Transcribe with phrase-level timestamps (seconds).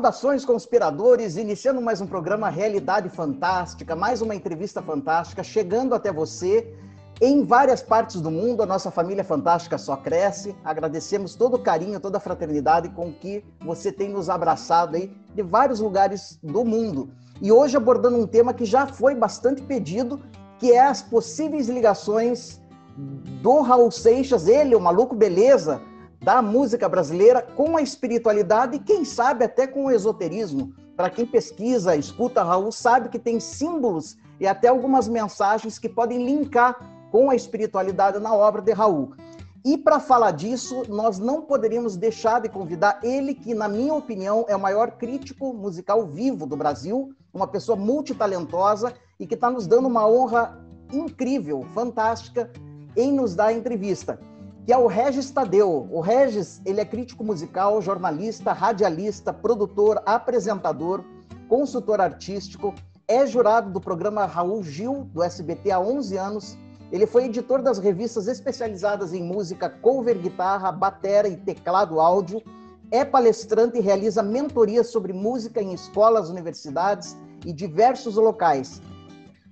[0.00, 6.74] Saudações, conspiradores, iniciando mais um programa Realidade Fantástica, mais uma entrevista fantástica, chegando até você
[7.20, 8.62] em várias partes do mundo.
[8.62, 10.56] A nossa família fantástica só cresce.
[10.64, 15.42] Agradecemos todo o carinho, toda a fraternidade com que você tem nos abraçado aí de
[15.42, 17.10] vários lugares do mundo.
[17.38, 20.18] E hoje abordando um tema que já foi bastante pedido,
[20.58, 22.58] que é as possíveis ligações
[22.96, 25.82] do Raul Seixas, ele, o maluco beleza,
[26.22, 30.72] da música brasileira com a espiritualidade e quem sabe até com o esoterismo.
[30.96, 36.24] Para quem pesquisa, escuta Raul, sabe que tem símbolos e até algumas mensagens que podem
[36.24, 39.14] linkar com a espiritualidade na obra de Raul.
[39.64, 44.44] E para falar disso, nós não poderíamos deixar de convidar ele, que, na minha opinião,
[44.48, 49.66] é o maior crítico musical vivo do Brasil, uma pessoa multitalentosa e que está nos
[49.66, 50.58] dando uma honra
[50.92, 52.50] incrível, fantástica,
[52.96, 54.18] em nos dar a entrevista
[54.64, 55.88] que é o Regis Tadeu.
[55.90, 61.04] O Regis, ele é crítico musical, jornalista, radialista, produtor, apresentador,
[61.48, 62.74] consultor artístico,
[63.08, 66.58] é jurado do programa Raul Gil, do SBT, há 11 anos.
[66.92, 72.40] Ele foi editor das revistas especializadas em música, cover, guitarra, batera e teclado áudio.
[72.90, 78.80] É palestrante e realiza mentorias sobre música em escolas, universidades e diversos locais.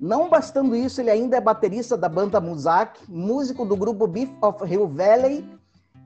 [0.00, 4.64] Não bastando isso, ele ainda é baterista da banda Muzak, músico do grupo Beef of
[4.64, 5.44] Hill Valley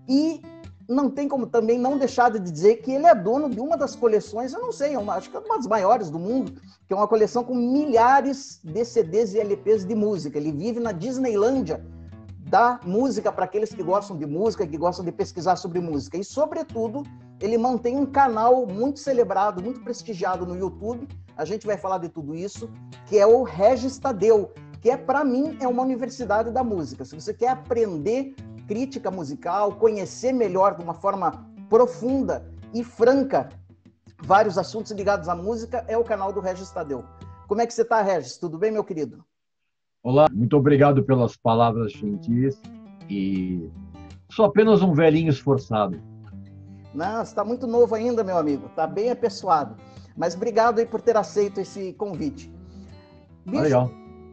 [0.09, 0.41] e
[0.89, 3.95] não tem como também não deixar de dizer que ele é dono de uma das
[3.95, 6.53] coleções, eu não sei, uma, acho que é uma das maiores do mundo,
[6.87, 10.39] que é uma coleção com milhares de CDs e LPs de música.
[10.39, 11.85] Ele vive na Disneylândia
[12.39, 16.19] da música para aqueles que gostam de música, que gostam de pesquisar sobre música.
[16.19, 17.03] E, sobretudo,
[17.41, 22.09] ele mantém um canal muito celebrado, muito prestigiado no YouTube, a gente vai falar de
[22.09, 22.71] tudo isso,
[23.07, 27.05] que é o Regis Tadeu, que é para mim é uma universidade da música.
[27.05, 28.35] Se você quer aprender
[28.67, 33.49] crítica musical, conhecer melhor de uma forma profunda e franca
[34.23, 37.05] vários assuntos ligados à música, é o canal do Regis Tadeu.
[37.49, 38.39] Como é que você está, Regis?
[38.39, 39.25] Tudo bem, meu querido?
[40.03, 42.61] Olá, muito obrigado pelas palavras gentis
[43.09, 43.71] e
[44.31, 46.01] sou apenas um velhinho esforçado.
[46.95, 48.67] Não, você está muito novo ainda, meu amigo.
[48.67, 49.77] Está bem apessoado.
[50.17, 52.53] Mas obrigado aí por ter aceito esse convite.
[53.45, 53.91] Bicho, Legal.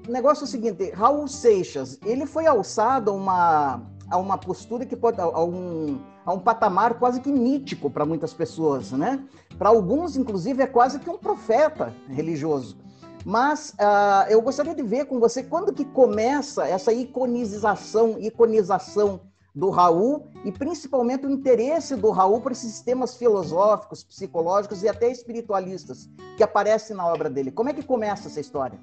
[0.07, 4.85] O negócio é o seguinte, Raul Seixas, ele foi alçado a uma, a uma postura
[4.85, 9.23] que pode, a um, a um patamar quase que mítico para muitas pessoas, né?
[9.57, 12.77] Para alguns, inclusive, é quase que um profeta religioso.
[13.25, 19.21] Mas uh, eu gostaria de ver com você quando que começa essa iconização, iconização
[19.53, 25.11] do Raul e principalmente o interesse do Raul por esses sistemas filosóficos, psicológicos e até
[25.11, 27.51] espiritualistas que aparecem na obra dele.
[27.51, 28.79] Como é que começa essa história?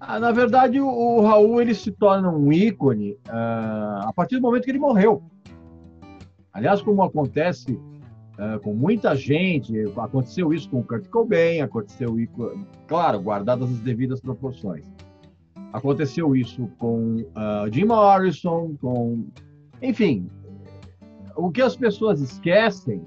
[0.00, 4.64] Ah, na verdade, o, Raul ele se torna um ícone uh, a partir do momento
[4.64, 5.22] que ele morreu.
[6.52, 12.16] Aliás, como acontece uh, com muita gente, aconteceu isso com o Kurt Cobain, aconteceu
[12.86, 14.84] claro, guardadas as devidas proporções.
[15.72, 19.26] Aconteceu isso com uh, Jim Morrison, com.
[19.82, 20.28] Enfim,
[21.36, 23.02] o que as pessoas esquecem,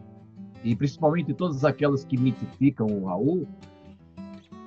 [0.64, 3.48] e principalmente todas aquelas que mitificam o Raul,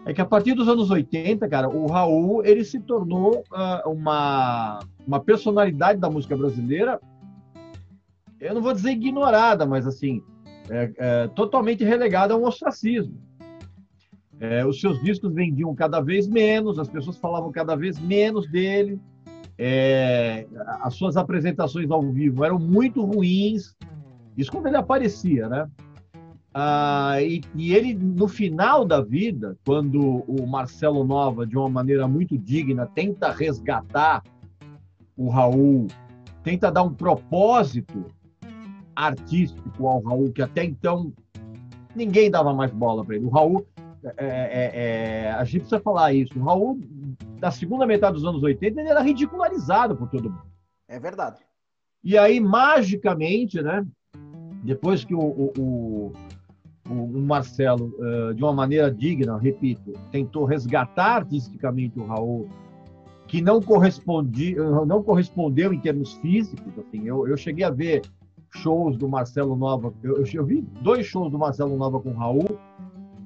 [0.05, 4.81] é que a partir dos anos 80, cara, o Raul ele se tornou uh, uma,
[5.07, 7.01] uma personalidade da música brasileira,
[8.39, 10.23] eu não vou dizer ignorada, mas assim,
[10.69, 13.19] é, é, totalmente relegada ao ostracismo.
[14.41, 19.01] É, os seus discos vendiam cada vez menos, as pessoas falavam cada vez menos dele.
[19.57, 20.47] É,
[20.83, 23.75] as suas apresentações ao vivo eram muito ruins.
[24.37, 25.69] Isso quando ele aparecia, né?
[26.53, 32.07] Ah, e, e, ele, no final da vida, quando o Marcelo Nova, de uma maneira
[32.07, 34.23] muito digna, tenta resgatar
[35.17, 35.89] o Raul,
[36.45, 38.05] tenta dar um propósito
[38.95, 41.13] artístico ao Raul, que até então
[41.95, 43.27] ninguém dava mais bola para ele.
[43.27, 43.67] O Raul
[44.17, 46.39] é, é, é, a gente precisa falar isso.
[46.39, 46.79] O Raul,
[47.41, 50.43] na segunda metade dos anos 80, ele era ridicularizado por todo mundo.
[50.89, 51.39] É verdade.
[52.03, 53.87] E aí, magicamente, né,
[54.63, 56.13] depois que o, o, o,
[56.91, 62.49] o Marcelo, uh, de uma maneira digna, repito, tentou resgatar artisticamente o Raul,
[63.27, 64.55] que não, correspondi,
[64.87, 66.79] não correspondeu em termos físicos.
[66.79, 68.03] Assim, eu, eu cheguei a ver
[68.51, 72.59] shows do Marcelo Nova, eu, eu vi dois shows do Marcelo Nova com o Raul,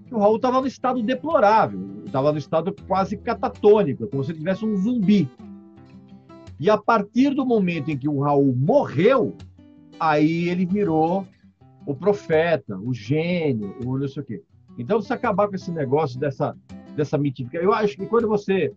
[0.08, 4.38] que o Raul estava no estado deplorável, estava no estado quase catatônico, como se ele
[4.38, 5.28] tivesse um zumbi.
[6.58, 9.36] E a partir do momento em que o Raul morreu,
[10.00, 11.26] aí ele virou
[11.86, 14.42] o profeta, o gênio, o não sei o quê.
[14.78, 16.56] Então, se acabar com esse negócio dessa,
[16.96, 18.72] dessa mitificação, eu acho que quando você.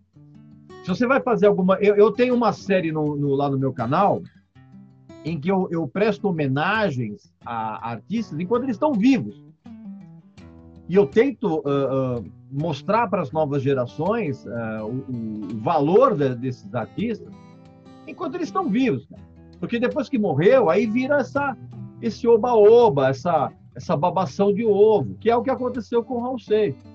[0.82, 1.76] Se você vai fazer alguma.
[1.76, 4.22] Eu, eu tenho uma série no, no, lá no meu canal
[5.24, 9.51] em que eu, eu presto homenagens a artistas enquanto eles estão vivos.
[10.88, 16.34] E eu tento uh, uh, mostrar para as novas gerações uh, o, o, valor de,
[16.34, 17.32] desses artistas
[18.06, 19.06] enquanto eles estão vivos.
[19.06, 19.22] Cara.
[19.60, 21.56] Porque depois que morreu, aí vira essa,
[22.00, 26.38] esse oba-oba, essa, essa babação de ovo, que é o que aconteceu com o Raul
[26.38, 26.92] Seixas.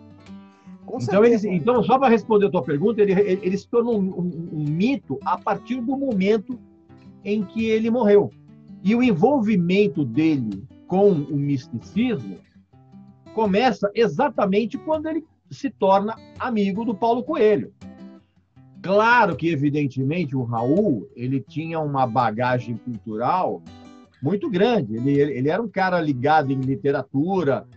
[0.88, 4.50] Então, então, só para responder a tua pergunta, ele, ele, ele se tornou um, um,
[4.54, 6.58] um, mito a partir do momento
[7.26, 8.32] em que ele morreu.
[8.84, 12.38] E o envolvimento dele com o misticismo
[13.38, 17.72] começa exatamente quando ele se torna amigo do Paulo Coelho.
[18.82, 23.62] Claro que, evidentemente, o Raul ele tinha uma bagagem cultural
[24.24, 24.96] muito grande.
[24.96, 27.68] Ele, ele era um cara ligado em literatura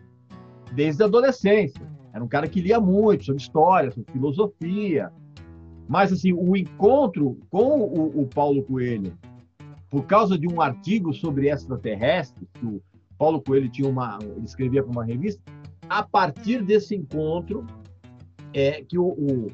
[0.73, 1.87] desde a adolescência.
[2.11, 5.13] Era um cara que lia muito sobre história, sobre filosofia.
[5.87, 9.13] Mas, assim, o encontro com o, o Paulo Coelho,
[9.91, 12.81] por causa de um artigo sobre extraterrestres, que o
[13.21, 15.43] Paulo Coelho tinha uma, ele escrevia para uma revista,
[15.91, 17.67] a partir desse encontro
[18.55, 19.53] é que o, o,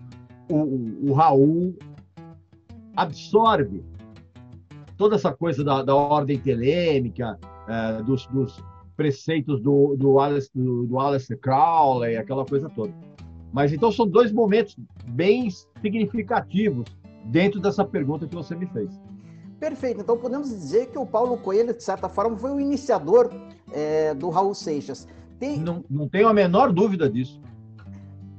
[0.48, 1.76] o, o Raul
[2.94, 3.82] absorve
[4.96, 7.36] toda essa coisa da, da ordem telêmica,
[7.68, 8.62] é, dos, dos,
[8.96, 12.94] preceitos do, do, Alice, do, do Alistair Crowley, aquela coisa toda.
[13.52, 14.76] Mas então são dois momentos
[15.08, 15.50] bem
[15.82, 16.86] significativos
[17.24, 18.90] dentro dessa pergunta que você me fez.
[19.58, 20.00] Perfeito.
[20.02, 23.28] Então podemos dizer que o Paulo Coelho, de certa forma, foi o iniciador
[23.72, 25.06] é, do Raul Seixas.
[25.38, 25.58] Tem...
[25.58, 27.40] Não, não tenho a menor dúvida disso.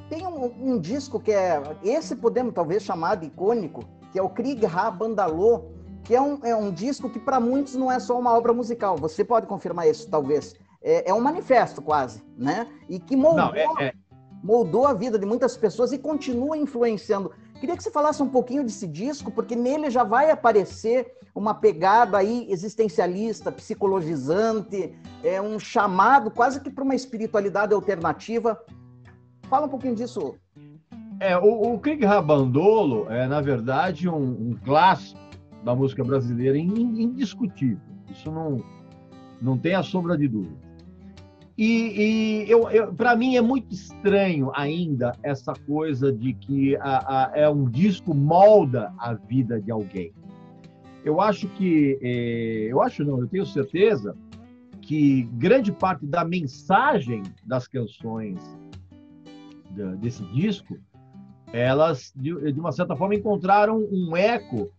[0.10, 1.62] Tem um, um, disco que é.
[1.84, 5.66] Esse podemos talvez chamar de icônico, que é o Krieg Ha Bandalô,
[6.04, 8.96] que é um, é um disco que para muitos não é só uma obra musical.
[8.98, 10.56] Você pode confirmar isso, talvez.
[10.82, 12.68] É, é um manifesto quase, né?
[12.88, 13.94] E que moldou, não, é, é...
[14.42, 17.32] moldou a vida de muitas pessoas e continua influenciando.
[17.60, 22.18] Queria que você falasse um pouquinho desse disco, porque nele já vai aparecer uma pegada
[22.18, 24.94] aí existencialista, psicologizante,
[25.24, 28.60] é um chamado quase que para uma espiritualidade alternativa.
[29.50, 30.36] Fala um pouquinho disso.
[31.20, 35.20] É, o, o Krieg Rabandolo é, na verdade, um, um clássico
[35.64, 37.80] da música brasileira indiscutível.
[38.10, 38.64] Isso não,
[39.42, 40.67] não tem a sombra de dúvida.
[41.58, 47.32] E, e eu, eu para mim é muito estranho ainda essa coisa de que a,
[47.32, 50.14] a, é um disco molda a vida de alguém.
[51.04, 54.16] Eu acho que, é, eu acho não, eu tenho certeza
[54.82, 58.40] que grande parte da mensagem das canções
[60.00, 60.78] desse disco,
[61.52, 64.72] elas de, de uma certa forma encontraram um eco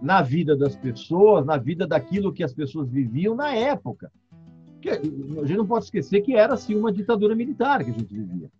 [0.00, 4.10] na vida das pessoas, na vida daquilo que as pessoas viviam na época.
[4.80, 8.14] Porque a gente não pode esquecer que era assim uma ditadura militar que a gente
[8.14, 8.50] vivia.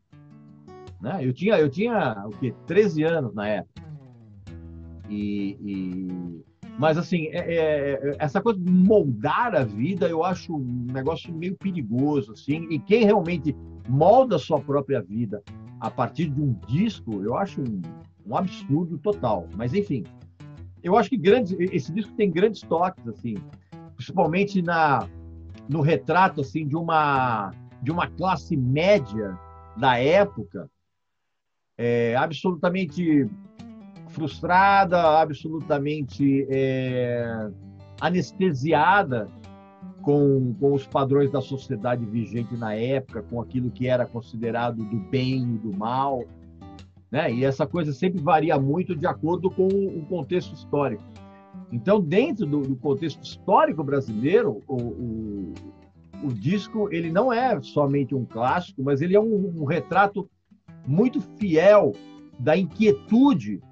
[1.00, 1.18] Né?
[1.22, 2.54] Eu tinha, eu tinha o quê?
[2.66, 3.82] 13 anos na época.
[5.08, 6.42] E, e...
[6.78, 11.32] mas assim, é, é, é, essa coisa de moldar a vida, eu acho um negócio
[11.32, 12.68] meio perigoso, assim.
[12.70, 13.56] E quem realmente
[13.88, 15.42] molda a sua própria vida
[15.80, 17.80] a partir de um disco, eu acho um,
[18.26, 19.48] um absurdo total.
[19.56, 20.04] Mas enfim,
[20.82, 23.36] eu acho que grandes, esse disco tem grandes toques, assim,
[23.96, 25.08] principalmente na
[25.70, 29.38] no retrato assim de uma de uma classe média
[29.74, 30.68] da época,
[31.78, 33.26] é, absolutamente
[34.08, 37.48] frustrada, absolutamente é,
[37.98, 39.28] anestesiada
[40.02, 44.98] com, com os padrões da sociedade vigente na época, com aquilo que era considerado do
[45.08, 46.24] bem e do mal.
[47.10, 47.32] Né?
[47.32, 51.02] E essa coisa sempre varia muito de acordo com o contexto histórico.
[51.72, 55.54] Então, dentro do, do contexto histórico brasileiro, o, o,
[56.24, 60.28] o, disco ele não é somente um clássico, mas ele é um, um retrato
[60.86, 61.92] muito fiel
[62.38, 63.62] da inquietude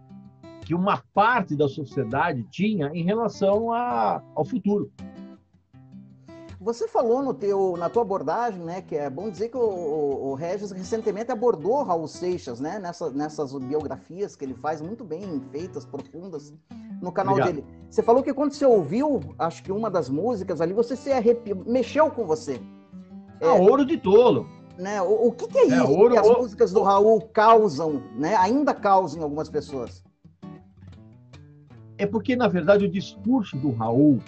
[0.64, 4.92] que uma parte da sociedade tinha em relação a, ao futuro.
[6.60, 10.30] Você falou no teu, na tua abordagem, né, que é bom dizer que o, o,
[10.30, 15.40] o Regis recentemente abordou Raul Seixas, né, nessa, nessas biografias que ele faz muito bem
[15.52, 16.52] feitas, profundas,
[17.00, 17.56] no canal Obrigado.
[17.56, 17.66] dele.
[17.88, 21.64] Você falou que quando você ouviu, acho que uma das músicas ali, você se arrepiou,
[21.66, 22.60] mexeu com você.
[23.40, 24.46] É, ah, ouro de tolo.
[24.76, 26.42] Né, o, o que, que, é, é isso ouro, que as ouro...
[26.42, 30.04] músicas do Raul causam, né, ainda causam em algumas pessoas?
[31.96, 34.20] É porque, na verdade, o discurso do Raul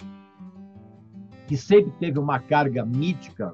[1.51, 3.53] que sempre teve uma carga mítica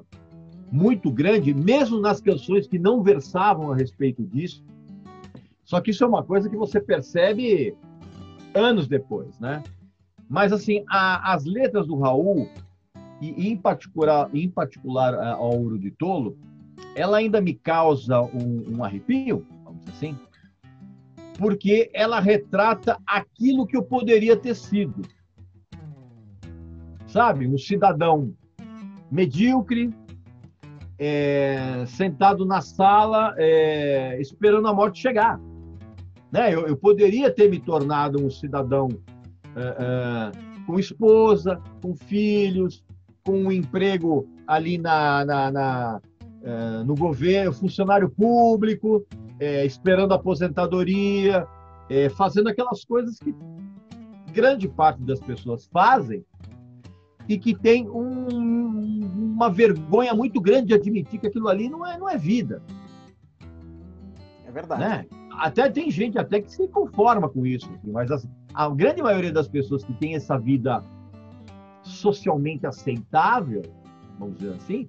[0.70, 4.64] muito grande, mesmo nas canções que não versavam a respeito disso.
[5.64, 7.76] Só que isso é uma coisa que você percebe
[8.58, 9.62] anos depois, né?
[10.28, 12.48] Mas assim, a, as letras do Raul
[13.20, 16.36] e em particular, em particular ao Ouro de Tolo,
[16.94, 20.18] ela ainda me causa um, um arrepio, vamos dizer assim,
[21.38, 25.02] porque ela retrata aquilo que eu poderia ter sido
[27.08, 27.46] sabe?
[27.46, 28.32] Um cidadão
[29.10, 29.92] medíocre,
[30.98, 35.40] é, sentado na sala é, esperando a morte chegar.
[36.30, 36.54] Né?
[36.54, 38.88] Eu, eu, poderia ter me tornado um cidadão
[39.56, 42.84] é, é com esposa, com filhos,
[43.24, 46.00] com um emprego ali na, na, na
[46.42, 49.06] é, no governo, funcionário público,
[49.40, 51.46] é, esperando aposentadoria,
[52.16, 53.34] fazendo aquelas coisas que
[54.30, 56.22] grande parte das pessoas fazem
[57.28, 59.02] e que tem um,
[59.34, 62.62] uma vergonha muito grande de admitir que aquilo ali não é, não é vida.
[64.46, 64.80] É verdade.
[64.80, 65.06] Né?
[65.38, 69.32] Até tem gente até que se conforma com isso, assim, mas as, a grande maioria
[69.32, 70.82] das pessoas que tem essa vida
[71.82, 73.62] socialmente aceitável,
[74.18, 74.88] vamos dizer assim,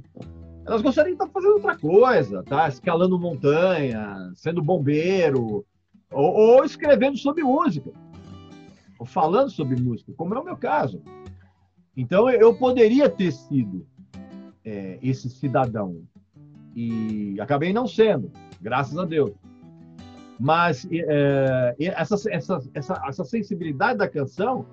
[0.66, 2.68] elas gostariam de estar fazendo outra coisa, tá?
[2.68, 5.66] Escalando montanha, sendo bombeiro,
[6.12, 7.92] ou, ou escrevendo sobre música,
[8.98, 11.02] ou falando sobre música, como é o meu caso.
[11.96, 13.86] Então, eu poderia ter sido
[14.64, 16.02] é, esse cidadão.
[16.76, 19.32] E acabei não sendo, graças a Deus.
[20.40, 24.66] Mas é, essa, essa, essa, essa sensibilidade da canção,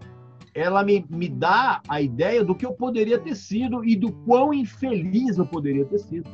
[0.54, 4.54] ela me, me dá a ideia do que eu poderia ter sido e do quão
[4.54, 6.30] infeliz eu poderia ter sido.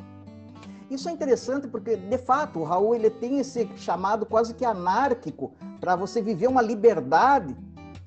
[0.90, 5.54] Isso é interessante porque, de fato, o Raul ele tem esse chamado quase que anárquico
[5.80, 7.56] para você viver uma liberdade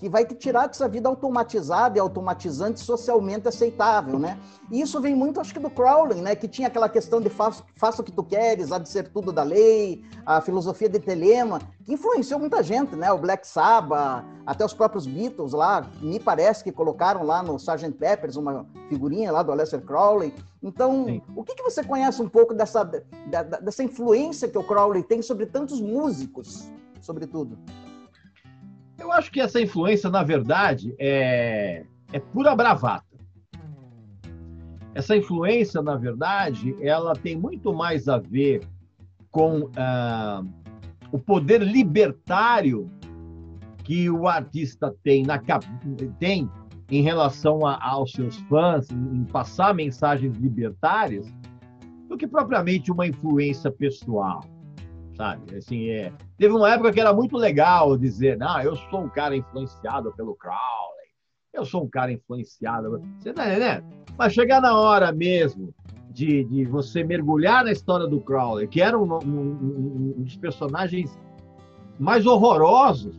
[0.05, 4.39] que vai te tirar dessa vida automatizada e automatizante socialmente aceitável, né?
[4.69, 6.35] E isso vem muito, acho que, do Crowley, né?
[6.35, 9.31] Que tinha aquela questão de faça, faça o que tu queres, há de ser tudo
[9.31, 13.11] da lei, a filosofia de Telema, que influenciou muita gente, né?
[13.11, 17.93] O Black Sabbath, até os próprios Beatles lá, me parece que colocaram lá no Sgt.
[17.93, 20.35] Peppers uma figurinha lá do Aleister Crowley.
[20.61, 21.23] Então, Sim.
[21.35, 25.23] o que, que você conhece um pouco dessa, da, dessa influência que o Crowley tem
[25.23, 26.69] sobre tantos músicos,
[27.01, 27.57] sobretudo?
[28.97, 33.05] Eu acho que essa influência, na verdade, é, é pura bravata.
[34.93, 38.61] Essa influência, na verdade, ela tem muito mais a ver
[39.29, 40.41] com ah,
[41.11, 42.89] o poder libertário
[43.83, 45.37] que o artista tem, na,
[46.17, 46.49] tem
[46.89, 51.27] em relação a, aos seus fãs, em, em passar mensagens libertárias,
[52.07, 54.41] do que propriamente uma influência pessoal
[55.15, 55.55] sabe?
[55.55, 56.11] Assim, é...
[56.37, 60.35] Teve uma época que era muito legal dizer, não, eu sou um cara influenciado pelo
[60.35, 61.09] Crowley,
[61.53, 63.01] eu sou um cara influenciado...
[63.19, 63.83] Você tá entendendo?
[64.17, 65.73] Mas chegar na hora mesmo
[66.11, 71.17] de, de você mergulhar na história do Crowley, que era um, um, um dos personagens
[71.99, 73.15] mais horrorosos,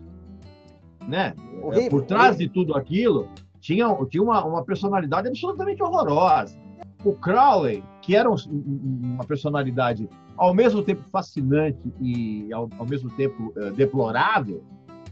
[1.07, 1.35] né?
[1.63, 2.47] Horrível, Por trás horrível.
[2.47, 3.29] de tudo aquilo,
[3.61, 6.59] tinha, tinha uma, uma personalidade absolutamente horrorosa.
[7.05, 13.53] O Crowley, que era uma personalidade ao mesmo tempo fascinante e ao, ao mesmo tempo
[13.57, 14.63] uh, deplorável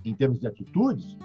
[0.04, 1.16] em termos de atitudes,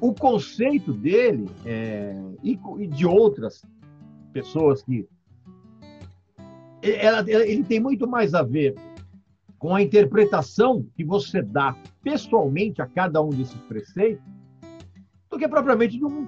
[0.00, 3.64] o conceito dele é, e, e, de outras
[4.32, 5.08] pessoas que
[6.82, 8.74] ela, ele tem muito mais a ver
[9.58, 14.22] com a interpretação que você dá pessoalmente a cada um desses preceitos
[15.30, 16.26] do que propriamente de, um,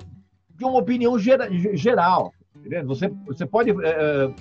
[0.55, 2.33] de uma opinião geral.
[2.71, 4.35] Tá você, você pode é,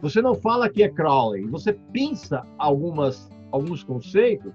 [0.00, 4.52] você não fala que é Crowley, você pensa algumas, alguns conceitos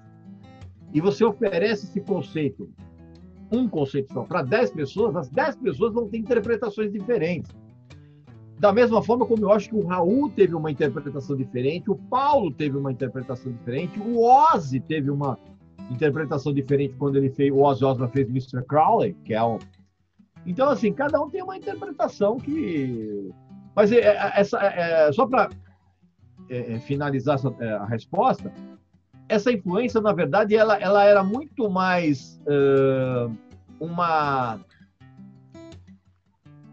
[0.93, 2.69] e você oferece esse conceito,
[3.51, 7.51] um conceito só, para 10 pessoas, as 10 pessoas vão ter interpretações diferentes.
[8.59, 12.51] Da mesma forma como eu acho que o Raul teve uma interpretação diferente, o Paulo
[12.51, 15.37] teve uma interpretação diferente, o Ozzy teve uma
[15.91, 18.63] interpretação diferente quando ele fez, o Ozzy Osbourne fez Mr.
[18.65, 19.59] Crowley, que é um...
[20.45, 23.33] Então, assim, cada um tem uma interpretação que
[23.75, 25.49] mas é, é, essa, é, só para
[26.49, 27.39] é, finalizar
[27.79, 28.51] a resposta,
[29.27, 33.33] essa influência, na verdade, ela, ela era muito mais uh,
[33.79, 34.59] uma.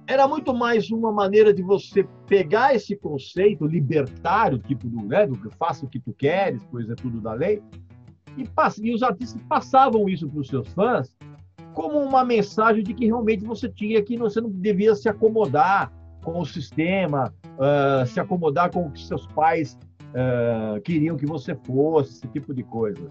[0.07, 5.39] Era muito mais uma maneira de você pegar esse conceito libertário, tipo do, né, do
[5.53, 7.63] faça o que tu queres, pois é tudo da lei,
[8.37, 8.45] e,
[8.83, 11.17] e os artistas passavam isso para os seus fãs
[11.75, 15.93] como uma mensagem de que realmente você tinha que você não devia se acomodar
[16.23, 19.79] com o sistema, uh, se acomodar com o que seus pais
[20.11, 23.11] uh, queriam que você fosse, esse tipo de coisa.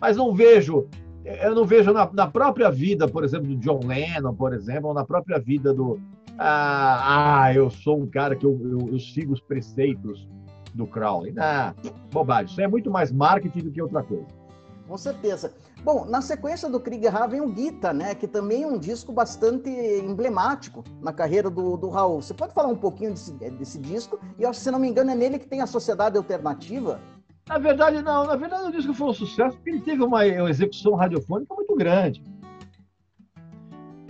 [0.00, 0.88] Mas não vejo,
[1.24, 4.94] eu não vejo na, na própria vida, por exemplo, do John Lennon, por exemplo, ou
[4.94, 6.00] na própria vida do
[6.38, 10.26] ah, ah eu sou um cara que eu, eu, eu sigo os preceitos
[10.74, 11.34] do Crowley.
[11.38, 11.74] Ah,
[12.10, 12.50] bobagem.
[12.50, 14.26] Isso é muito mais marketing do que outra coisa.
[14.92, 15.54] Com certeza.
[15.82, 18.14] Bom, na sequência do Krieg Ra vem o Gita, né?
[18.14, 22.20] Que também é um disco bastante emblemático na carreira do, do Raul.
[22.20, 24.20] Você pode falar um pouquinho desse, desse disco?
[24.38, 27.00] E acho, se não me engano, é nele que tem a Sociedade Alternativa.
[27.48, 28.26] Na verdade, não.
[28.26, 31.74] Na verdade, o disco foi um sucesso porque ele teve uma, uma execução radiofônica muito
[31.74, 32.22] grande.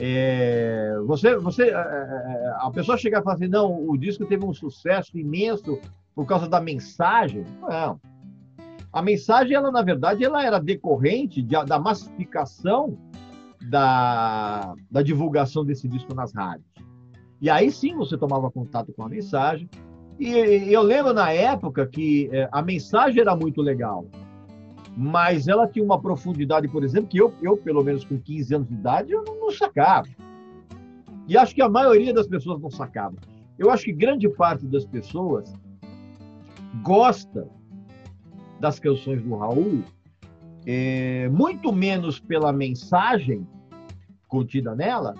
[0.00, 4.52] É, você, você, é, a pessoa chega e fala assim, não, o disco teve um
[4.52, 5.78] sucesso imenso
[6.12, 7.46] por causa da mensagem.
[7.60, 8.00] Não.
[8.92, 12.98] A mensagem, ela na verdade, ela era decorrente de, da massificação
[13.68, 16.66] da, da divulgação desse disco nas rádios.
[17.40, 19.68] E aí sim você tomava contato com a mensagem.
[20.18, 20.28] E
[20.72, 24.06] eu lembro na época que é, a mensagem era muito legal,
[24.96, 28.68] mas ela tinha uma profundidade, por exemplo, que eu, eu pelo menos com 15 anos
[28.68, 30.08] de idade, eu não, não sacava.
[31.26, 33.16] E acho que a maioria das pessoas não sacava.
[33.58, 35.52] Eu acho que grande parte das pessoas
[36.82, 37.48] gosta
[38.62, 39.82] das canções do Raul,
[40.64, 43.44] é, muito menos pela mensagem
[44.28, 45.16] contida nela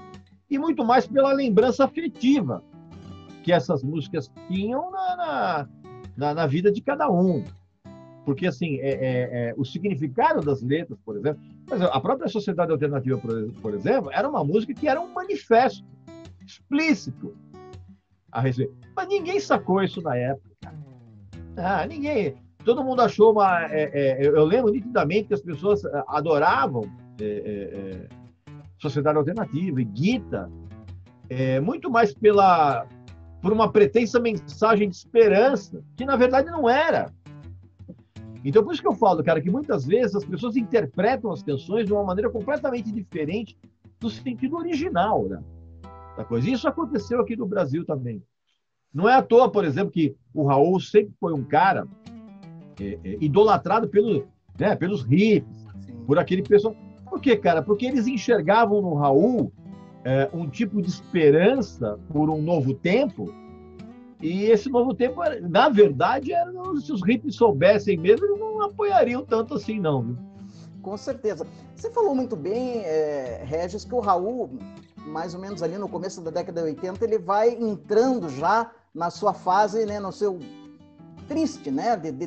[0.49, 2.63] e muito mais pela lembrança afetiva
[3.43, 5.69] que essas músicas tinham na, na,
[6.17, 7.43] na, na vida de cada um.
[8.25, 11.43] Porque, assim, é, é, é, o significado das letras, por exemplo,
[11.91, 13.21] a própria Sociedade Alternativa,
[13.61, 15.85] por, exemplo, era uma música que era um manifesto
[16.47, 17.35] explícito
[18.31, 18.73] a respeito.
[18.95, 20.73] Mas ninguém sacou isso na época.
[21.57, 22.37] Ah, ninguém.
[22.65, 23.65] Todo mundo achou uma.
[23.67, 26.83] É, é, eu lembro nitidamente que as pessoas é, adoravam
[28.79, 30.51] Sociedade Alternativa e Gita,
[31.63, 32.85] muito mais pela
[33.41, 37.13] por uma pretensa mensagem de esperança, que na verdade não era.
[38.45, 41.87] Então, por isso que eu falo, cara, que muitas vezes as pessoas interpretam as canções
[41.87, 43.57] de uma maneira completamente diferente
[44.01, 45.43] do sentido original né,
[46.17, 46.49] da coisa.
[46.49, 48.23] E isso aconteceu aqui no Brasil também.
[48.93, 51.87] Não é à toa, por exemplo, que o Raul sempre foi um cara
[52.81, 54.27] é, é, idolatrado pelo,
[54.59, 55.67] né, pelos hippies,
[56.07, 56.75] por aquele pessoal.
[57.09, 57.63] Por quê, cara?
[57.63, 59.53] Porque eles enxergavam no Raul
[60.05, 63.33] é, um tipo de esperança por um novo tempo.
[64.21, 66.51] E esse novo tempo, na verdade, era,
[66.81, 70.03] se os hippies soubessem mesmo, eles não apoiariam tanto assim, não.
[70.03, 70.19] Viu?
[70.81, 71.47] Com certeza.
[71.75, 74.51] Você falou muito bem, é, Regis, que o Raul,
[75.07, 79.11] mais ou menos ali no começo da década de 80, ele vai entrando já na
[79.11, 80.39] sua fase, né, no seu
[81.29, 82.27] triste, né, de, de,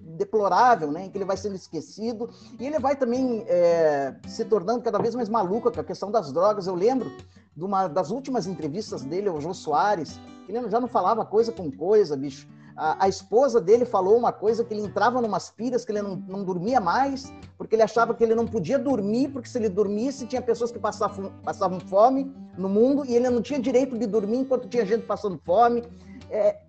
[0.00, 4.82] deplorável, né, em que ele vai sendo esquecido e ele vai também é, se tornando
[4.82, 6.66] cada vez mais maluco com a questão das drogas.
[6.66, 7.10] Eu lembro
[7.56, 11.52] de uma das últimas entrevistas dele ao Jô Soares, que ele já não falava coisa
[11.52, 12.48] com coisa, bicho.
[12.76, 16.14] A, a, esposa dele falou uma coisa que ele entrava numas piras, que ele não,
[16.14, 20.26] não dormia mais, porque ele achava que ele não podia dormir, porque se ele dormisse,
[20.26, 24.38] tinha pessoas que passavam, passavam fome no mundo e ele não tinha direito de dormir
[24.38, 25.82] enquanto tinha gente passando fome.
[26.30, 26.60] É,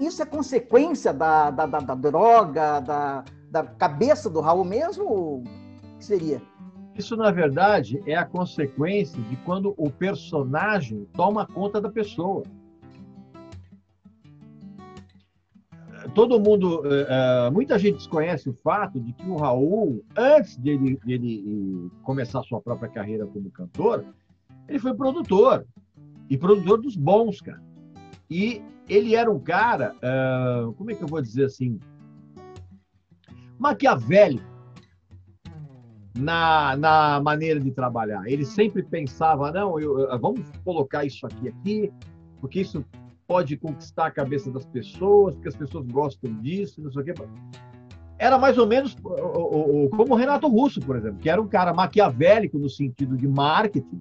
[0.00, 5.04] isso é consequência da, da, da, da droga, da, da cabeça do Raul mesmo?
[5.04, 5.44] Ou
[5.98, 6.40] seria?
[6.96, 12.42] Isso, na verdade, é a consequência de quando o personagem toma conta da pessoa.
[16.14, 20.98] Todo mundo, eh, eh, muita gente desconhece o fato de que o Raul, antes dele,
[21.04, 24.04] dele começar sua própria carreira como cantor,
[24.66, 25.66] ele foi produtor.
[26.30, 27.65] E produtor dos bons, cara.
[28.30, 31.78] E ele era um cara, uh, como é que eu vou dizer assim,
[33.58, 34.44] maquiavélico
[36.16, 38.22] na, na maneira de trabalhar.
[38.26, 41.92] Ele sempre pensava, não, eu, vamos colocar isso aqui aqui,
[42.40, 42.84] porque isso
[43.26, 47.14] pode conquistar a cabeça das pessoas, porque as pessoas gostam disso, não sei o quê.
[48.18, 52.58] Era mais ou menos como o Renato Russo, por exemplo, que era um cara maquiavélico
[52.58, 54.00] no sentido de marketing,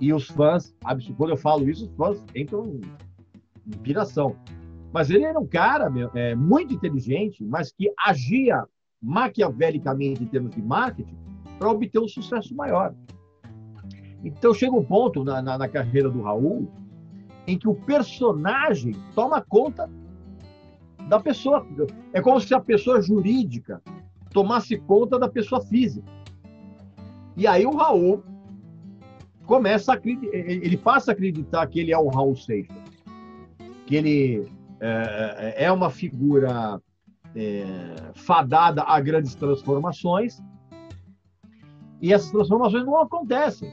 [0.00, 0.74] e os fãs,
[1.16, 2.80] quando eu falo isso, os fãs entram
[3.82, 4.36] piração.
[4.92, 8.64] Mas ele era um cara meu, é, muito inteligente, mas que agia
[9.02, 11.16] maquiavelicamente em termos de marketing
[11.58, 12.94] para obter um sucesso maior.
[14.22, 16.70] Então chega um ponto na, na, na, carreira do Raul
[17.46, 19.90] em que o personagem toma conta
[21.08, 21.66] da pessoa.
[22.12, 23.82] É como se a pessoa jurídica
[24.30, 26.08] tomasse conta da pessoa física.
[27.36, 28.22] E aí o Raul
[29.44, 32.83] começa a ele passa a acreditar que ele é o Raul Seixas
[33.86, 34.48] que ele
[34.80, 36.80] é, é, é uma figura
[37.34, 37.64] é,
[38.14, 40.42] fadada a grandes transformações,
[42.00, 43.72] e essas transformações não acontecem.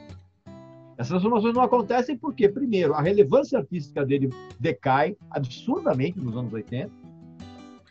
[0.96, 6.90] Essas transformações não acontecem porque, primeiro, a relevância artística dele decai absurdamente nos anos 80,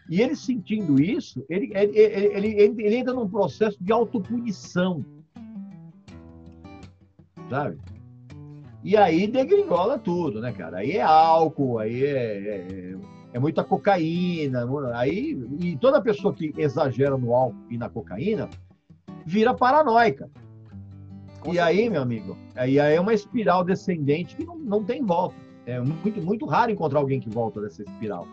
[0.09, 2.47] e ele sentindo isso, ele, ele, ele,
[2.81, 5.05] ele, entra num processo de autopunição.
[7.49, 7.77] Sabe?
[8.83, 10.77] E aí degringola tudo, né, cara?
[10.79, 12.95] Aí é álcool, aí é, é,
[13.33, 14.67] é, muita cocaína.
[14.95, 18.49] Aí, e toda pessoa que exagera no álcool e na cocaína
[19.25, 20.29] vira paranoica.
[21.41, 21.65] Com e certeza.
[21.65, 25.35] aí, meu amigo, aí é uma espiral descendente que não, não tem volta.
[25.65, 28.27] É muito, muito raro encontrar alguém que volta dessa espiral.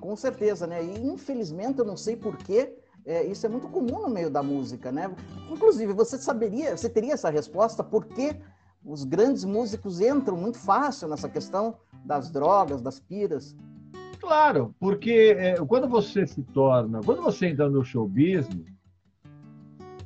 [0.00, 0.82] Com certeza, né?
[0.82, 4.92] E infelizmente eu não sei porquê, É, isso é muito comum no meio da música,
[4.92, 5.10] né?
[5.50, 8.36] Inclusive, você saberia, você teria essa resposta por que
[8.84, 13.56] os grandes músicos entram muito fácil nessa questão das drogas, das piras?
[14.20, 18.72] Claro, porque é, quando você se torna, quando você entra no show business,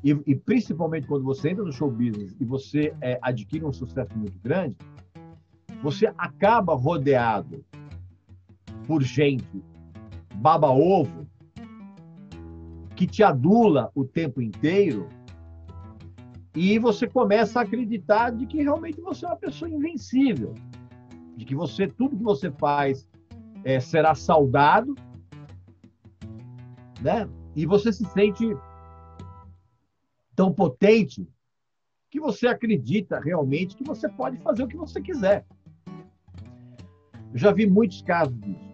[0.03, 4.17] e, e principalmente quando você entra no show business e você é, adquire um sucesso
[4.17, 4.77] muito grande,
[5.83, 7.65] você acaba rodeado
[8.87, 9.63] por gente
[10.37, 11.27] baba-ovo
[12.95, 15.09] que te adula o tempo inteiro
[16.57, 20.55] e você começa a acreditar de que realmente você é uma pessoa invencível,
[21.37, 23.07] de que você tudo que você faz
[23.63, 24.95] é, será saudado,
[27.03, 27.29] né?
[27.55, 28.57] E você se sente
[30.35, 31.29] tão potente
[32.11, 35.45] que você acredita realmente que você pode fazer o que você quiser.
[37.33, 38.67] Eu já vi muitos casos disso.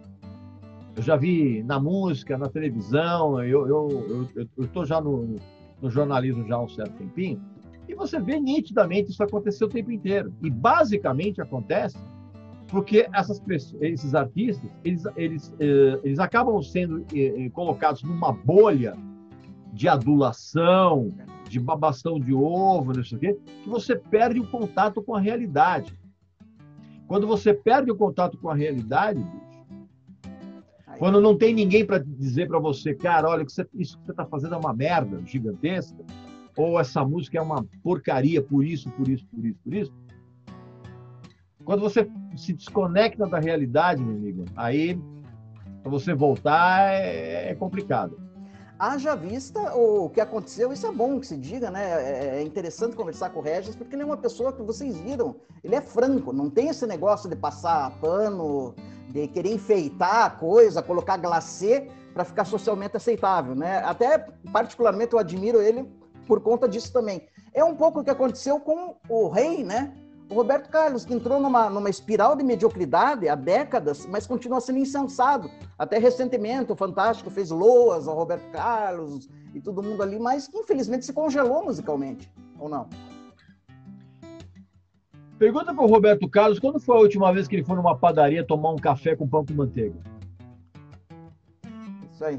[0.95, 5.37] Eu já vi na música, na televisão, eu estou já no,
[5.81, 7.41] no, jornalismo já há um certo tempinho,
[7.87, 10.33] e você vê nitidamente isso acontecer o tempo inteiro.
[10.41, 11.97] E basicamente acontece
[12.73, 13.39] porque essas
[13.81, 18.97] esses artistas, eles, eles, eh, eles acabam sendo eh, eh, colocados numa bolha
[19.71, 21.09] de adulação,
[21.47, 25.19] de babação de ovo, não sei o quê, que você perde o contato com a
[25.19, 25.93] realidade.
[27.07, 29.23] Quando você perde o contato com a realidade,
[30.97, 34.55] quando não tem ninguém para dizer para você, cara, olha, isso que você está fazendo
[34.55, 36.03] é uma merda gigantesca,
[36.55, 39.93] ou essa música é uma porcaria por isso, por isso, por isso, por isso.
[41.65, 44.99] Quando você se desconecta da realidade, meu amigo, aí
[45.81, 48.17] para você voltar é, é complicado.
[48.79, 51.83] Haja vista o que aconteceu, isso é bom que se diga, né?
[51.83, 55.35] É, é interessante conversar com o Regis, porque ele é uma pessoa que vocês viram,
[55.63, 58.73] ele é franco, não tem esse negócio de passar pano,
[59.09, 63.77] de querer enfeitar a coisa, colocar glacê para ficar socialmente aceitável, né?
[63.85, 64.17] Até
[64.51, 65.87] particularmente eu admiro ele
[66.27, 67.27] por conta disso também.
[67.53, 69.93] É um pouco o que aconteceu com o rei, né?
[70.29, 74.79] O Roberto Carlos, que entrou numa, numa espiral de mediocridade há décadas, mas continua sendo
[74.79, 75.49] insensado.
[75.77, 81.05] Até recentemente, o Fantástico fez loas ao Roberto Carlos e todo mundo ali, mas infelizmente
[81.05, 82.87] se congelou musicalmente, ou não?
[85.37, 88.45] Pergunta para o Roberto Carlos quando foi a última vez que ele foi numa padaria
[88.45, 89.99] tomar um café com pão com manteiga?
[92.11, 92.37] Isso aí.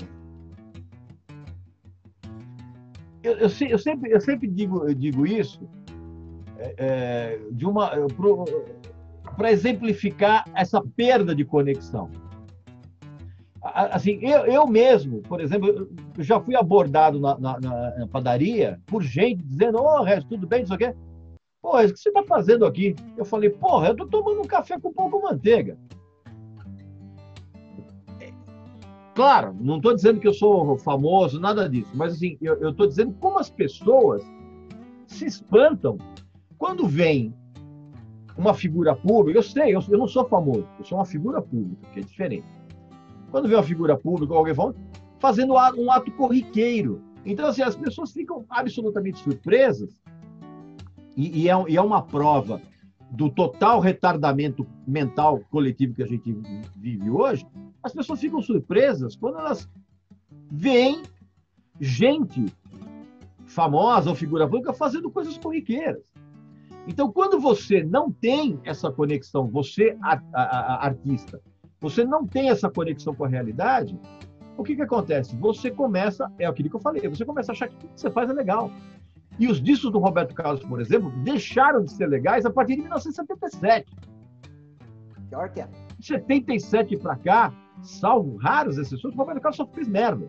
[3.24, 5.66] Eu, eu, eu sempre, eu sempre digo, eu digo isso
[6.58, 7.90] é, é de uma
[9.36, 12.10] para exemplificar essa perda de conexão.
[13.62, 19.42] Assim, eu, eu mesmo, por exemplo, já fui abordado na, na, na padaria por gente
[19.42, 20.94] dizendo: Ô, oh, tudo bem, isso aqui?
[21.62, 22.94] Pô, o que você está fazendo aqui?
[23.16, 25.78] Eu falei, porra, eu estou tomando um café com pão com manteiga.
[29.14, 33.14] Claro, não estou dizendo que eu sou famoso, nada disso, mas assim, eu estou dizendo
[33.20, 34.22] como as pessoas
[35.06, 35.96] se espantam
[36.58, 37.32] quando vem
[38.36, 39.38] uma figura pública.
[39.38, 42.46] Eu sei, eu, eu não sou famoso, eu sou uma figura pública, que é diferente.
[43.30, 44.76] Quando vem uma figura pública, alguém falando,
[45.18, 47.00] fazendo um ato corriqueiro.
[47.24, 50.02] Então, assim, as pessoas ficam absolutamente surpresas
[51.16, 52.60] e, e, é, e é uma prova
[53.10, 56.36] do total retardamento mental coletivo que a gente
[56.76, 57.46] vive hoje,
[57.84, 59.68] as pessoas ficam surpresas quando elas
[60.50, 61.02] veem
[61.78, 62.46] gente
[63.44, 66.02] famosa ou figura pública fazendo coisas corriqueiras.
[66.88, 71.40] Então, quando você não tem essa conexão, você, a, a, a, artista,
[71.80, 73.98] você não tem essa conexão com a realidade,
[74.56, 75.36] o que, que acontece?
[75.36, 78.10] Você começa, é aquilo que eu falei, você começa a achar que tudo que você
[78.10, 78.70] faz é legal.
[79.38, 82.82] E os discos do Roberto Carlos, por exemplo, deixaram de ser legais a partir de
[82.82, 83.90] 1977.
[85.28, 85.68] Pior que é.
[85.98, 87.52] De 77 para cá,
[87.84, 90.28] salvo raras exceções, o Roberto Carlos só fez merda.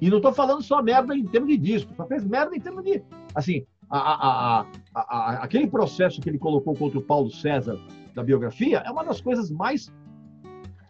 [0.00, 2.84] E não estou falando só merda em termos de disco, só fez merda em termos
[2.84, 3.02] de.
[3.34, 7.78] Assim, a, a, a, aquele processo que ele colocou contra o Paulo César
[8.14, 9.92] da biografia é uma das coisas mais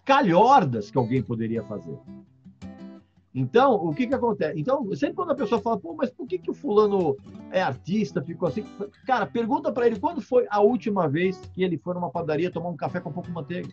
[0.04, 1.98] calhordas que alguém poderia fazer.
[3.34, 4.60] Então, o que que acontece?
[4.60, 7.16] Então, sempre quando a pessoa fala, pô, mas por que que o fulano
[7.50, 8.64] é artista, ficou assim?
[9.04, 12.68] Cara, pergunta para ele quando foi a última vez que ele foi numa padaria tomar
[12.68, 13.68] um café com pouco manteiga.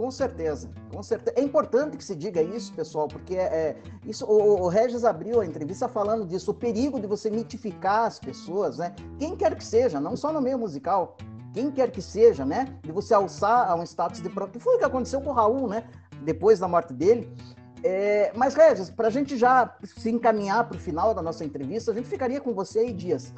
[0.00, 1.36] Com certeza, com certeza.
[1.36, 4.24] É importante que se diga isso, pessoal, porque é, é isso.
[4.24, 8.78] O, o, Regis abriu a entrevista falando disso, o perigo de você mitificar as pessoas,
[8.78, 8.94] né?
[9.18, 11.18] Quem quer que seja, não só no meio musical,
[11.52, 12.74] quem quer que seja, né?
[12.80, 15.68] De você alçar a um status de que foi o que aconteceu com o Raul,
[15.68, 15.84] né?
[16.24, 17.30] Depois da morte dele,
[17.82, 21.92] é, mas, Regis, para a gente já se encaminhar para o final da nossa entrevista,
[21.92, 23.34] a gente ficaria com você aí, Dias.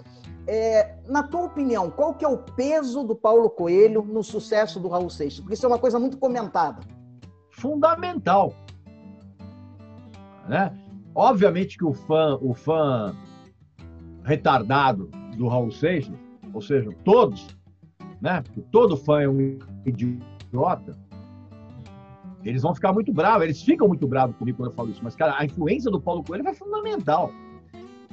[0.46, 4.88] É, na tua opinião, qual que é o peso do Paulo Coelho no sucesso do
[4.88, 5.40] Raul Seixas?
[5.40, 6.81] Porque isso é uma coisa muito comentada.
[7.50, 8.52] Fundamental.
[10.48, 10.76] Né?
[11.14, 13.14] Obviamente que o fã, o fã
[14.24, 16.14] retardado do Raul Seixas,
[16.52, 17.46] ou seja, todos,
[18.20, 18.42] né?
[18.42, 20.96] Porque todo fã é um idiota.
[22.44, 25.14] Eles vão ficar muito bravos, eles ficam muito bravos comigo quando eu falo isso, mas,
[25.14, 27.31] cara, a influência do Paulo Coelho é fundamental.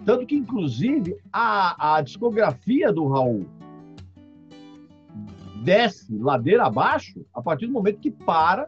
[0.06, 3.46] Tanto que, inclusive, a, a discografia do Raul
[5.64, 8.68] desce ladeira abaixo a partir do momento que para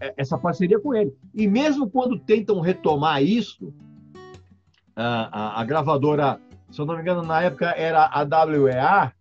[0.00, 1.14] é, essa parceria com ele.
[1.34, 3.72] E mesmo quando tentam retomar isso,
[4.96, 9.12] a, a, a gravadora, se eu não me engano, na época era a WEA,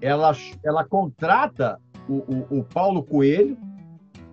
[0.00, 0.32] ela,
[0.64, 3.56] ela contrata o, o, o Paulo Coelho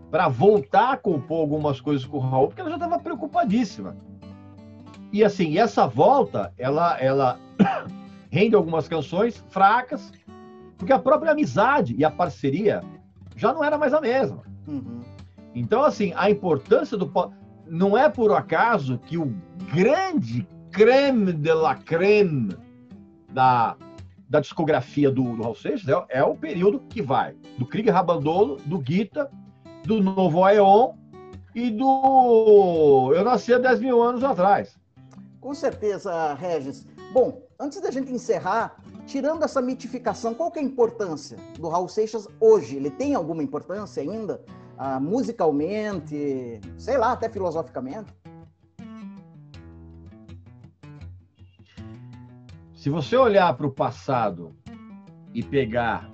[0.10, 3.96] para voltar a compor algumas coisas com o Raul, porque ela já estava preocupadíssima.
[5.12, 7.40] E assim, essa volta, ela, ela
[8.30, 10.12] rende algumas canções fracas,
[10.78, 12.82] porque a própria amizade e a parceria
[13.36, 14.44] já não era mais a mesma.
[14.68, 15.02] Uhum.
[15.56, 17.12] Então, assim, a importância do.
[17.68, 19.34] Não é por acaso que o
[19.74, 22.56] grande creme de la creme
[23.32, 23.76] da,
[24.28, 28.58] da discografia do, do Raul Seixas é, é, o período que vai do Krieg Rabandolo,
[28.66, 29.30] do Guita,
[29.84, 30.94] do Novo Aeon
[31.54, 34.79] e do Eu Nasci há 10 mil anos atrás.
[35.40, 36.86] Com certeza, Regis.
[37.14, 38.76] Bom, antes da gente encerrar,
[39.06, 42.76] tirando essa mitificação, qual é a importância do Raul Seixas hoje?
[42.76, 44.44] Ele tem alguma importância ainda?
[44.78, 48.14] Ah, musicalmente, sei lá, até filosoficamente?
[52.76, 54.56] Se você olhar para o passado
[55.34, 56.10] e pegar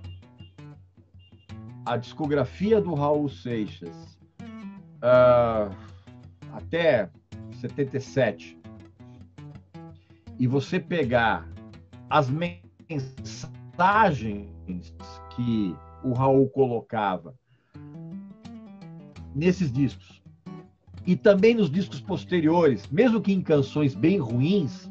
[1.86, 4.18] a discografia do Raul Seixas
[4.98, 5.72] uh,
[6.52, 7.10] até
[7.62, 8.65] 77
[10.40, 11.50] e você pegar
[12.10, 13.06] as mensagens
[15.36, 17.34] que o Raul colocava
[19.34, 20.22] nesses discos
[21.06, 24.90] e também nos discos posteriores, mesmo que em canções bem ruins,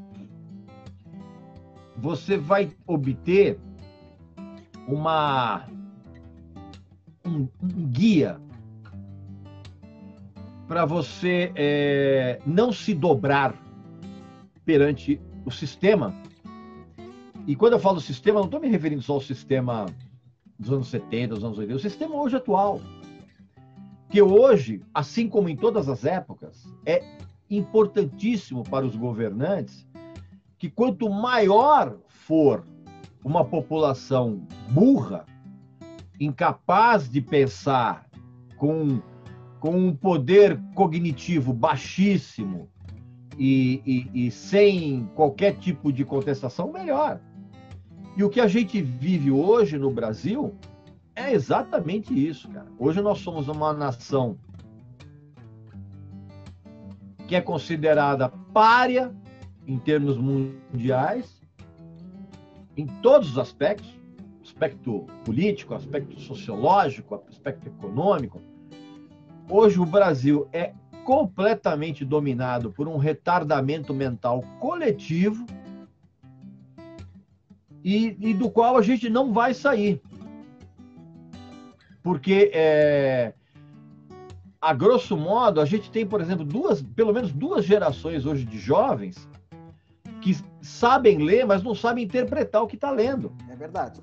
[1.96, 3.58] você vai obter
[4.86, 5.66] uma
[7.24, 8.38] um, um guia
[10.68, 13.54] para você é, não se dobrar
[14.64, 16.14] perante o sistema.
[17.46, 19.86] E quando eu falo sistema, não estou me referindo só ao sistema
[20.58, 22.80] dos anos 70, dos anos 80, o sistema hoje atual.
[24.08, 27.02] Que hoje, assim como em todas as épocas, é
[27.50, 29.86] importantíssimo para os governantes
[30.58, 32.64] que quanto maior for
[33.24, 35.24] uma população burra,
[36.20, 38.06] incapaz de pensar,
[38.56, 39.00] com,
[39.58, 42.70] com um poder cognitivo baixíssimo
[43.38, 43.82] e,
[44.14, 47.20] e, e sem qualquer tipo de contestação, melhor.
[48.16, 50.54] E o que a gente vive hoje no Brasil
[51.16, 52.66] é exatamente isso, cara.
[52.78, 54.38] Hoje nós somos uma nação
[57.26, 59.14] que é considerada párea
[59.66, 61.40] em termos mundiais,
[62.76, 63.88] em todos os aspectos,
[64.42, 68.40] aspecto político, aspecto sociológico, aspecto econômico.
[69.48, 75.46] Hoje o Brasil é completamente dominado por um retardamento mental coletivo
[77.84, 80.00] e, e do qual a gente não vai sair.
[82.02, 83.34] Porque, é,
[84.60, 88.58] a grosso modo, a gente tem, por exemplo, duas, pelo menos duas gerações hoje de
[88.58, 89.28] jovens
[90.22, 93.30] que sabem ler, mas não sabem interpretar o que está lendo.
[93.50, 94.00] É verdade.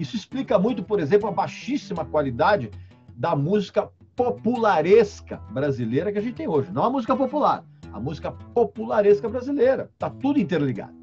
[0.00, 2.70] Isso explica muito, por exemplo, a baixíssima qualidade
[3.14, 6.72] da música popularesca brasileira que a gente tem hoje.
[6.72, 9.90] Não a música popular, a música popularesca brasileira.
[9.92, 11.02] Está tudo interligado.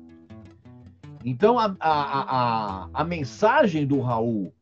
[1.26, 4.54] Então, a, a, a, a mensagem do Raul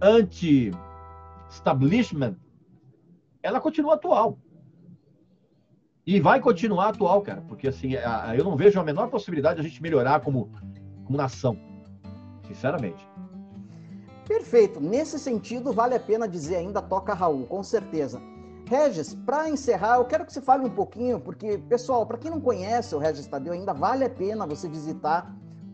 [0.00, 2.36] anti-establishment,
[3.42, 4.38] ela continua atual.
[6.06, 7.94] E vai continuar atual, cara, porque assim,
[8.36, 10.52] eu não vejo a menor possibilidade de a gente melhorar como,
[11.04, 11.58] como nação,
[12.46, 13.04] sinceramente.
[14.26, 14.80] Perfeito.
[14.80, 18.20] Nesse sentido, vale a pena dizer ainda toca Raul, com certeza.
[18.68, 22.40] Regis, para encerrar, eu quero que você fale um pouquinho, porque, pessoal, para quem não
[22.40, 25.32] conhece o Regis Tadeu, ainda vale a pena você visitar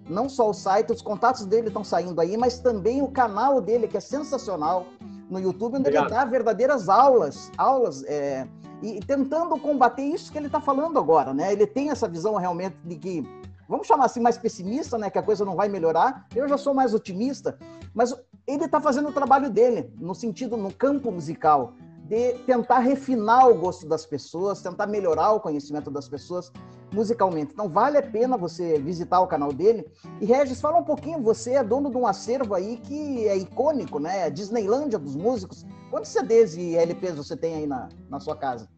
[0.08, 3.88] não só o site, os contatos dele estão saindo aí, mas também o canal dele,
[3.88, 4.86] que é sensacional,
[5.30, 6.04] no YouTube, onde Obrigado.
[6.04, 8.46] ele dá verdadeiras aulas, aulas é,
[8.82, 11.52] e tentando combater isso que ele está falando agora, né?
[11.52, 13.26] Ele tem essa visão realmente de que,
[13.66, 15.08] vamos chamar assim, mais pessimista, né?
[15.08, 16.26] Que a coisa não vai melhorar.
[16.36, 17.56] Eu já sou mais otimista,
[17.94, 18.14] mas
[18.46, 21.74] ele está fazendo o trabalho dele, no sentido, no campo musical,
[22.05, 26.52] de tentar refinar o gosto das pessoas, tentar melhorar o conhecimento das pessoas
[26.92, 27.52] musicalmente.
[27.52, 29.87] Então vale a pena você visitar o canal dele.
[30.20, 33.98] E Regis, fala um pouquinho, você é dono de um acervo aí que é icônico,
[33.98, 34.26] né?
[34.26, 35.64] É Disneylândia dos músicos.
[35.90, 38.68] Quantos CDs e LPs você tem aí na, na sua casa?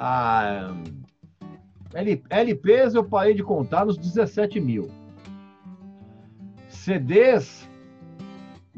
[0.00, 0.72] a
[2.30, 4.88] LPs eu parei de contar nos 17 mil.
[6.68, 7.67] CDs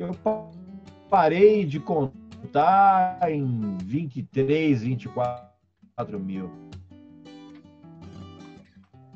[0.03, 0.17] eu
[1.09, 6.51] parei de contar em 23, 24 mil.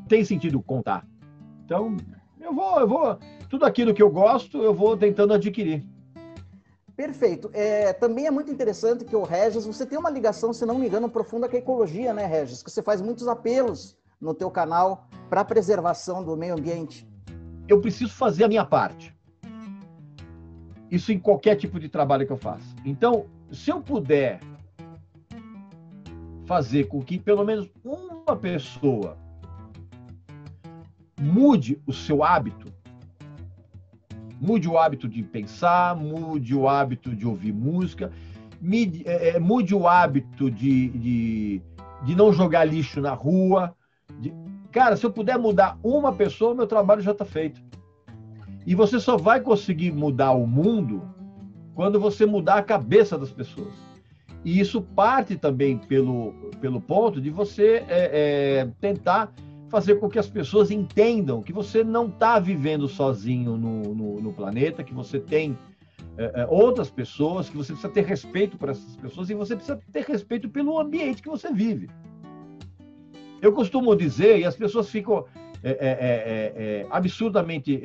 [0.09, 1.07] Tem sentido contar.
[1.65, 1.97] Então,
[2.41, 3.19] eu vou, eu vou.
[3.49, 5.83] Tudo aquilo que eu gosto, eu vou tentando adquirir.
[6.95, 7.51] Perfeito.
[7.53, 10.87] É, também é muito interessante que o Regis, você tem uma ligação, se não me
[10.87, 12.63] engano, profunda com a ecologia, né, Regis?
[12.63, 17.09] Que você faz muitos apelos no teu canal para a preservação do meio ambiente.
[17.67, 19.14] Eu preciso fazer a minha parte.
[20.91, 22.75] Isso em qualquer tipo de trabalho que eu faça.
[22.85, 24.41] Então, se eu puder
[26.47, 29.17] fazer com que pelo menos uma pessoa
[31.19, 32.73] mude o seu hábito,
[34.41, 38.13] mude o hábito de pensar, mude o hábito de ouvir música,
[39.05, 41.63] é, é, mude o hábito de, de,
[42.05, 43.75] de não jogar lixo na rua.
[44.21, 44.33] De...
[44.71, 47.63] Cara, se eu puder mudar uma pessoa, meu trabalho já está feito.
[48.67, 51.03] E você só vai conseguir mudar o mundo
[51.75, 53.75] quando você mudar a cabeça das pessoas.
[54.45, 59.33] E isso parte também pelo, pelo ponto de você é, é, tentar
[59.69, 64.33] fazer com que as pessoas entendam que você não está vivendo sozinho no, no, no,
[64.33, 65.59] planeta, que você tem
[66.17, 69.81] é, é, outras pessoas, que você precisa ter respeito por essas pessoas e você precisa
[69.93, 71.89] ter respeito pelo ambiente que você vive.
[73.41, 75.25] Eu costumo dizer, e as pessoas ficam
[75.65, 77.81] é, é, é, é absurdamente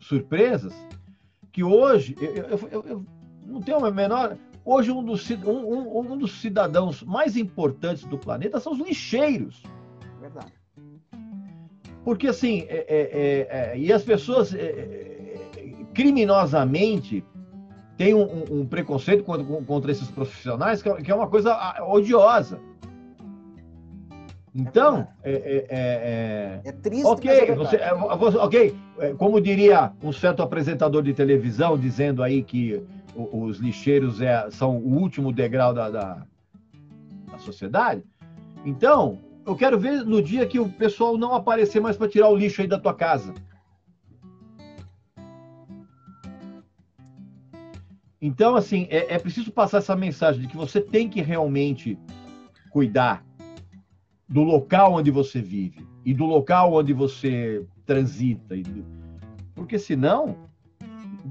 [0.00, 0.74] surpresas,
[1.52, 3.06] que hoje, eu, eu, eu,
[3.46, 4.36] não tenho a menor.
[4.64, 9.62] Hoje, um dos, um, um, dos cidadãos mais importantes do planeta são os lixeiros.
[10.20, 10.52] Verdade.
[12.04, 14.54] Porque, assim, é, é, é, e as pessoas
[15.94, 17.24] criminosamente
[17.96, 22.60] têm um, um preconceito contra, contra, esses profissionais que é uma coisa odiosa.
[24.54, 27.04] Então, é, é, triste.
[27.04, 27.76] Ok, você,
[28.38, 28.76] ok.
[29.18, 32.80] Como diria um certo apresentador de televisão dizendo aí que
[33.16, 36.26] os lixeiros é, são o último degrau da, da,
[37.32, 38.04] da sociedade.
[38.64, 42.36] Então, eu quero ver no dia que o pessoal não aparecer mais para tirar o
[42.36, 43.34] lixo aí da tua casa.
[48.22, 51.98] Então, assim, é, é, preciso passar essa mensagem de que você tem que realmente
[52.70, 53.22] cuidar
[54.28, 58.54] do local onde você vive e do local onde você transita.
[59.54, 60.36] Porque senão,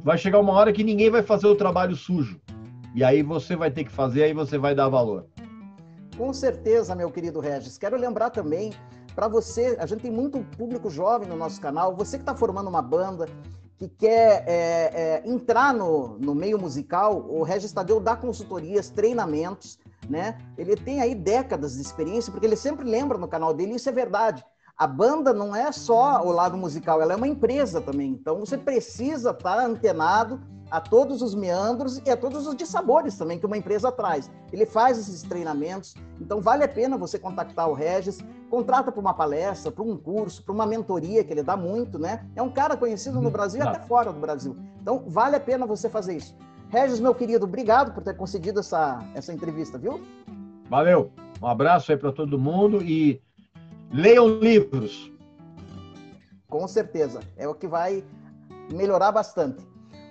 [0.04, 2.40] vai chegar uma hora que ninguém vai fazer o trabalho sujo.
[2.96, 5.26] E aí você vai ter que fazer, aí você vai dar valor.
[6.18, 7.78] Com certeza, meu querido Regis.
[7.78, 8.72] Quero lembrar também
[9.16, 12.68] para você, a gente tem muito público jovem no nosso canal, você que está formando
[12.68, 13.28] uma banda,
[13.78, 14.52] que quer é,
[14.94, 20.38] é, entrar no, no meio musical, o Regis Tadeu dá consultorias, treinamentos, né?
[20.58, 23.92] Ele tem aí décadas de experiência, porque ele sempre lembra no canal dele, isso é
[23.92, 24.44] verdade
[24.78, 28.12] a banda não é só o lado musical, ela é uma empresa também.
[28.12, 33.38] Então você precisa estar antenado a todos os meandros e a todos os dissabores também
[33.38, 34.32] que uma empresa traz.
[34.52, 38.20] Ele faz esses treinamentos, então vale a pena você contactar o Regis,
[38.54, 42.24] contrata para uma palestra, para um curso, para uma mentoria que ele dá muito, né?
[42.36, 43.32] É um cara conhecido no uhum.
[43.32, 44.56] Brasil e até fora do Brasil.
[44.80, 46.36] Então vale a pena você fazer isso.
[46.70, 50.00] Regis, meu querido, obrigado por ter concedido essa, essa entrevista, viu?
[50.70, 51.12] Valeu.
[51.42, 53.20] Um abraço aí para todo mundo e
[53.92, 55.12] Leiam livros.
[56.48, 57.22] Com certeza.
[57.36, 58.04] É o que vai
[58.72, 59.66] melhorar bastante.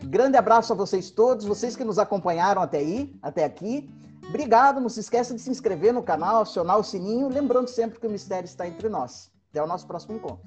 [0.05, 3.89] Grande abraço a vocês todos, vocês que nos acompanharam até aí, até aqui.
[4.29, 8.07] Obrigado, não se esqueça de se inscrever no canal, acionar o sininho, lembrando sempre que
[8.07, 9.31] o mistério está entre nós.
[9.51, 10.47] Até o nosso próximo encontro.